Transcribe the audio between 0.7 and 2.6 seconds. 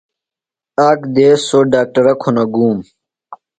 آک دیس سوۡ ڈاکٹرہ کُھنہ